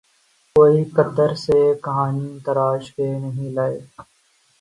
[0.55, 3.79] کوئی قطر سے کہانی تراش کے نہیں لائے۔